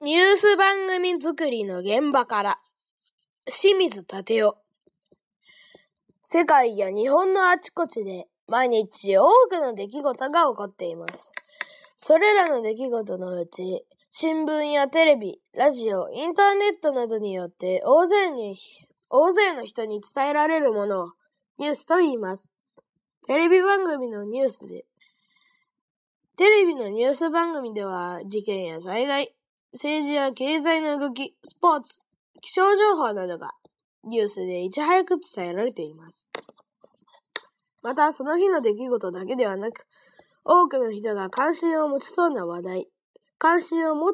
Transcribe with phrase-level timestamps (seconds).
[0.00, 2.60] ニュース番組作りの現場から
[3.46, 4.56] 清水立夫
[6.22, 11.32] 世界や日本のあちこちで毎日多くの出来事が起こっています。
[11.96, 18.54] それらの出来事のうち、新聞やテレビ、ラジオ、インターネットなどによって大勢に、
[19.10, 21.12] 大勢の人に伝えられるものを
[21.58, 22.54] ニュースと言います。
[23.26, 24.84] テレビ番組のニュースで、
[26.36, 29.34] テレビのニュース番組では事件や災害、
[29.74, 32.06] 政治や経済の動き、スポーツ、
[32.40, 33.52] 気象情報などが
[34.02, 36.30] ニュースでいち早く伝えられています。
[37.82, 39.86] また、その日の出来事だけではなく、
[40.42, 42.88] 多くの人が関心を持ちそうな話題、
[43.36, 44.12] 関心を持っ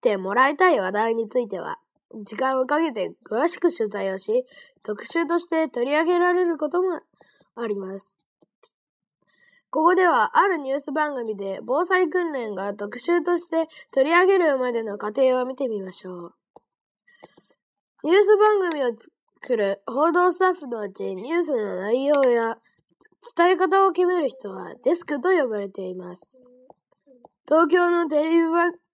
[0.00, 1.78] てもらいたい話題については、
[2.24, 4.44] 時間をかけて詳しく取材をし、
[4.82, 7.00] 特集として取り上げられることも
[7.54, 8.18] あります。
[9.70, 16.34] ここでは、あるニュース番組で防災訓練が特集として取り上げるまでの過程を見てみましょう。
[18.02, 18.90] ニュース番組を
[19.42, 22.58] 作る報道スタッフのうち、ニュースの内容や
[23.36, 26.40] 伝え方を決める人はデスクと呼ばれています。
[27.46, 28.36] 東京のテレビ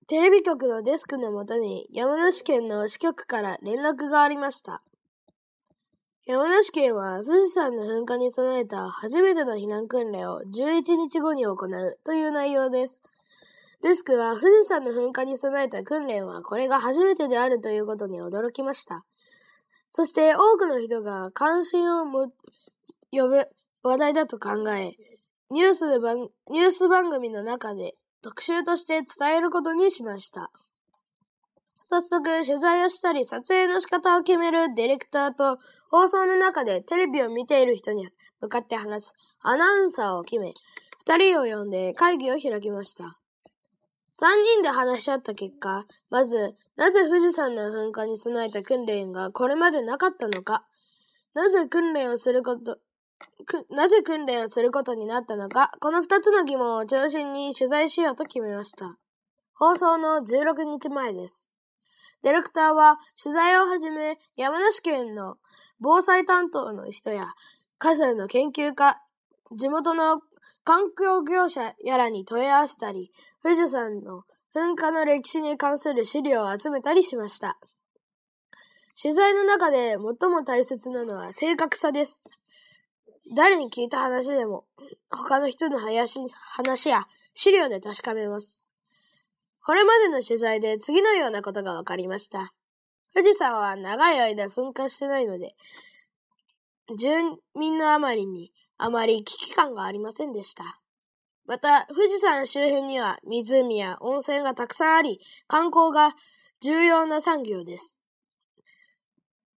[0.08, 4.82] テレビ局のデスクのもとに山梨県の支局から連絡がありました。
[6.26, 13.00] 山梨県は富士山の噴火に備えた初めての避難訓練を11日後に行うという内容です。
[13.80, 19.04] デスクは富士山の噴火に備えた訓練はこれが初めてであるということに驚きました。
[19.92, 22.32] そして多くの人が関心をも
[23.12, 23.46] 呼ぶ
[23.84, 24.96] 話題だと考え、
[25.52, 30.50] ニュース番ニュース番組の中で特集として伝えることにしました。
[31.88, 38.08] 早速、取材をしたり、撮影の仕方を決めるディレクターと、放送の中でテレビを見ている人に
[38.40, 40.52] 向かって話すアナウンサーを決め、
[40.98, 43.20] 二人を呼んで会議を開きました。
[44.10, 50.66] 三人で話し合った結果、まず、なぜ富士山の噴火に備えた訓練がこれまでなかったのか、
[51.34, 52.80] なぜ訓練をすること、
[53.70, 58.98] なぜ訓練をすることになったのか、この二つの疑問を中心に取材しようと決めました。
[59.54, 61.52] 放送の16日前です。
[62.22, 65.36] ディレクターは取材をはじめ、山梨県の
[65.80, 67.34] 防災担当の人や、
[67.78, 69.00] 火山の研究家、
[69.56, 70.20] 地元の
[70.64, 73.12] 環境業者やらに問い合わせたり、
[73.42, 77.58] 富士山の噴火の歴史に関する資料を集めたりしました。
[79.00, 82.30] 取材の中で最も大切なのは正確さです。
[83.34, 84.64] 誰に聞いた話でも、
[85.10, 88.65] 他の人の話や資料で確かめます。
[89.66, 92.52] これまでの取材で次のようなことが分かりました。
[93.12, 95.56] 富士山は長い間噴火してないので、
[96.96, 97.08] 住
[97.58, 100.80] 民のあまりにあまり危機感がありませんでした。
[101.46, 105.18] また、富士山周辺には湖や温泉がたくさんあり、
[105.48, 106.14] 観光が
[106.60, 108.00] 重要な産業です。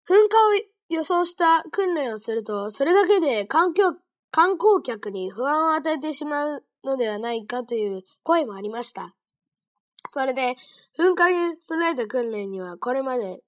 [0.07, 3.93] 噴火を予想した訓練をすると、それだけで環境
[4.31, 9.13] 観光客に不安を与えてしまうのではないかという声もありました。
[10.07, 10.55] それで、
[10.97, 13.41] 噴火に備えた訓練にはこれまで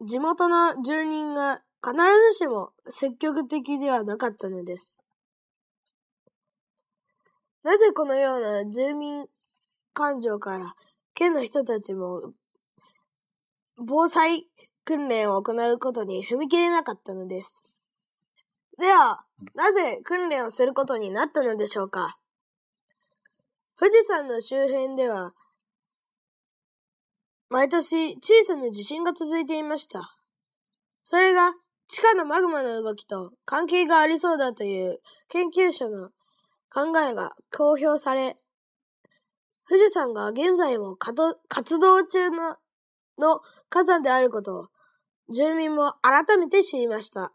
[0.00, 1.96] 地元の住人が必
[2.30, 5.08] ずしも積極的ではなかったのです。
[7.62, 9.26] なぜこのような住民
[9.92, 10.74] 感情から
[11.14, 12.32] 県の人たちも
[13.76, 14.46] 防災
[14.84, 17.82] 訓練を行うことに踏み切れなかったのです。
[18.78, 22.17] では、なぜ訓練をすることになったのでしょうか？
[23.78, 25.32] 富士山の周辺では、
[27.48, 30.10] 毎年小さな地震が続いていました。
[31.04, 31.52] それが
[31.86, 36.10] 地下のマグマの動きと関係がありそうだという研究者の
[36.70, 38.36] 考えが公表され、
[39.68, 42.56] 富士山が現在も活動中の
[43.18, 44.66] の火山であることを
[45.32, 47.32] 住民も改めて知りました。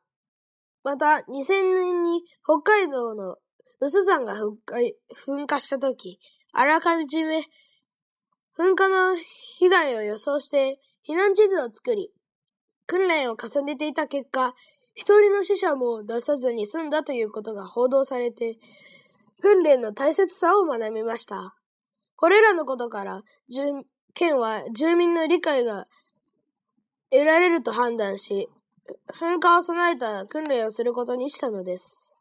[0.84, 3.38] また、2000年に北海道の
[3.82, 6.20] 有珠山が噴火したとき、
[6.52, 7.46] あらかじめ
[8.58, 9.16] 噴火の
[9.58, 12.12] 被害を予想して避難地図を作り、
[12.86, 14.54] 訓練を重ねていた結果、
[14.94, 18.58] 一人の死者も出さずに済んだということが報道されて、
[19.42, 21.58] 訓練の大切さを学びました。
[22.16, 23.24] これらのことから、
[24.14, 25.88] 県は住民の理解が
[27.10, 28.50] 得られると判断し、
[29.20, 32.13] 噴火を備えた訓練をすることにしたのです。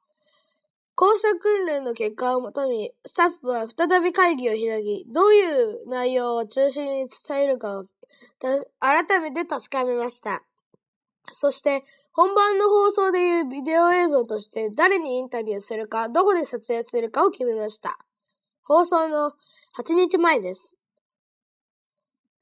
[0.94, 7.84] こうした訓練の結果をもとに、スタッフは再び会議を開き、どういう内容を中心に伝えるかを
[8.78, 10.42] 改めて確かめました。
[11.30, 17.98] そして、本番の放送でいうビデオ映像として誰にインタビューするか、どこで撮影するかを決めました。
[18.62, 19.32] 放送の
[19.78, 20.78] 8日前です。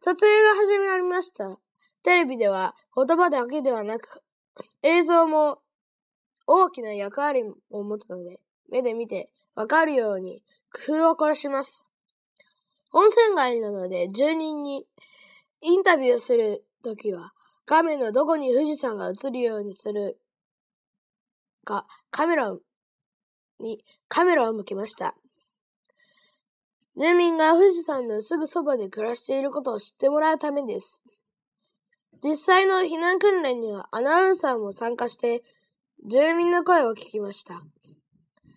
[0.00, 1.56] 撮影が始まりました。
[2.02, 4.23] テレビでは言葉だけではなく、
[4.82, 5.61] 映像も
[6.52, 8.41] 大きな役割を持つので、
[8.73, 10.43] 目で見てわかるように
[10.88, 11.85] 工夫を凝らします。
[12.91, 14.85] 温泉街なので住人に
[15.61, 17.32] インタビューするときは
[17.67, 20.19] 画面のどこに富士山が映るようにする
[21.64, 22.52] かカメラ
[23.61, 25.14] にカメラを向けました。
[26.97, 31.05] 住民が富士山のすぐそばで暮らしていることを知ってもらうためです。
[32.25, 35.44] 実際の避難訓練にはアナウンサーも参加して
[36.06, 37.62] 住民の声を聞きました。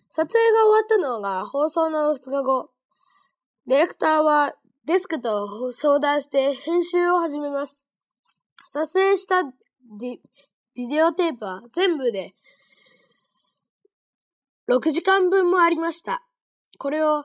[0.08, 2.70] 撮影が終わったのが放送の2日後、
[3.66, 4.54] ディレクターは
[4.86, 7.90] デスクと相談して編集を始めます。
[8.72, 9.42] 撮影した
[9.98, 12.34] ビデオテープは全部で
[14.68, 16.24] 6時間分もありました。
[16.78, 17.24] これを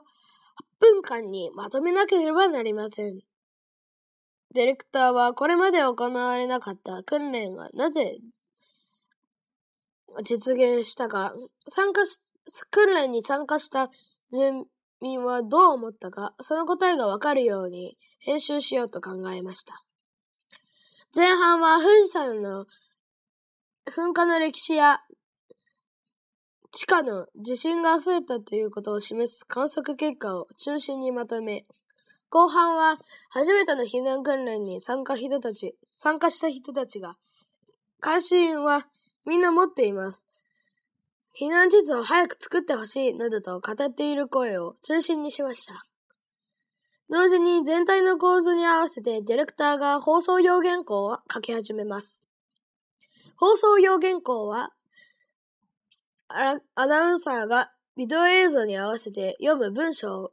[0.80, 3.20] 分間にまとめなければなりません。
[4.52, 8.18] ディレクターはこれまで行われなかった訓練がなぜ
[10.22, 11.34] 実現したか、
[11.68, 12.20] 参加し、
[12.70, 13.90] 訓練に参加した
[14.32, 14.64] 住
[15.00, 19.84] 民はどう思ったか、その答えがわかるように編集しようと考えました。
[21.14, 22.66] 前半は富士山の
[23.86, 25.00] 噴火の歴史や
[26.72, 31.66] 地下の地震が増えたということを示す観測結果を中心にまとめ、
[32.28, 32.98] 後半は
[33.28, 37.16] 初めての避難訓練に参加人たち、参加した人たちが、
[37.98, 38.86] 関心は
[39.26, 40.26] みんな持っています。
[41.38, 45.74] 避難地図を早く作ってほしいなどと語っている声を中心にしました。
[47.08, 52.24] 同時に全体の構図に合わせてディレクターが放送用原稿を書き始めます。
[53.36, 54.70] 放送用原稿は
[56.28, 60.32] アナウンサーがビデオ映像に合わせて読む文章を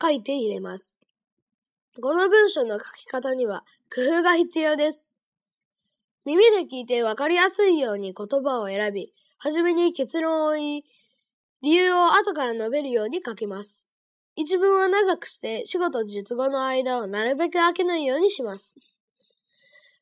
[0.00, 0.98] 書いて入れます。
[2.00, 3.64] この文章の書き方には
[3.94, 5.21] 工夫が必要です。
[6.24, 10.84] 耳で聞いてわかりやすいように言葉を選び、はじめに結論を言い、
[11.62, 13.90] 理由を後から述べるように書きます。
[14.36, 18.76] 一文は長くして、仕事術後の間をなるべく開けないようにします。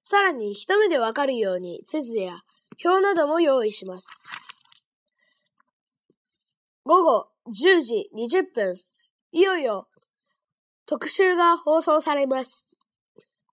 [0.05, 2.41] さらに、一目でわかるように地図や
[2.85, 4.29] 表なども用意します。
[6.85, 8.77] 午後10時20分、
[9.33, 9.89] いよいよ
[10.87, 12.71] 特集が放送されます。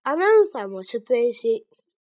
[0.03, 1.65] アナウンサーも出演し、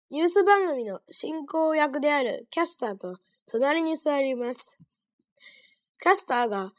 [0.09, 3.19] ニュース番組の進行役であるキャスターと
[3.51, 4.79] 隣に座ります。
[6.01, 6.71] キャスターが、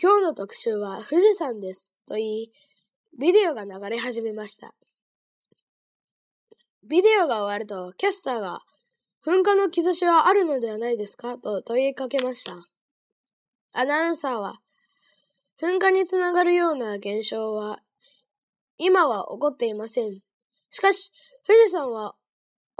[0.00, 1.96] 今日の特集は富士山です。
[2.06, 2.52] と言い、
[3.18, 4.74] ビデオが流れ始めました。
[6.88, 8.60] ビデオが終わると、キャスターが、
[9.26, 11.36] 噴火の兆しはあるのではないですか？
[11.36, 12.54] と問いかけました。
[13.72, 14.60] アナウンサーは、
[15.60, 17.80] 噴火につながるような現象は、
[18.76, 20.20] 今は起こっていません。
[20.70, 21.10] しかし、
[21.44, 22.14] 富士山は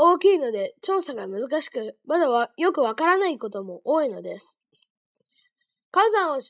[0.01, 4.61] 大きいので調査が難しく、まだはよくわからないことも多いのです。
[5.91, 6.41] 火山を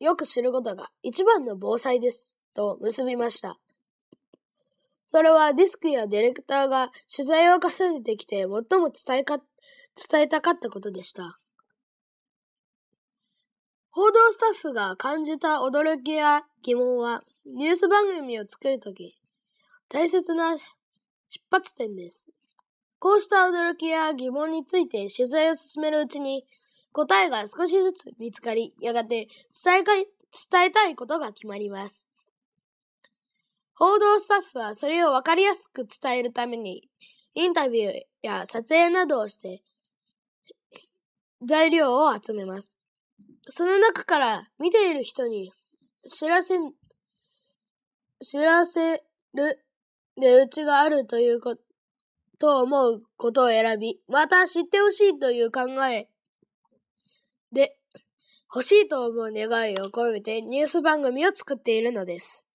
[0.00, 2.36] よく知ることが一番の防災です。
[2.52, 3.60] と結びました。
[5.06, 8.58] それはディスクやディレクターが取材を重ねてきて最も
[8.90, 11.36] 伝えか伝えたかったことでした。
[13.90, 19.16] 報道スタッフが感じた驚きや疑問はニュース番組を作るとき
[19.88, 20.62] 大切な出
[21.52, 22.28] 発点です。
[22.98, 26.44] こうした驚きや疑問について取材を進めるうちに、
[26.92, 29.28] 答えが少しずつ見つかり、やがて
[29.64, 32.08] 伝えか伝えたいことが決まります。
[33.74, 36.88] 報道スタッフはそれをわかりやすく伝えるために、
[37.34, 39.62] インタビューや撮影などをして、
[41.46, 42.80] 材料を集めます。
[43.48, 45.52] その中から見ている人に
[46.08, 46.56] 知らせ、
[48.22, 49.02] 知らせ
[49.34, 49.62] る
[50.16, 51.65] 値打ちがあるということ、
[52.38, 56.08] と思うことを選び、また知ってほしいという考え
[57.52, 57.76] で、
[58.54, 62.48] 欲しいと思う願いを込めてニュース番組を作っているのです。